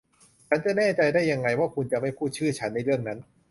[0.47, 3.19] ฉันจะแน่ใจได้ยังไงว่าคุณจะไม่พูดชื่อฉันในเรื่องนั้น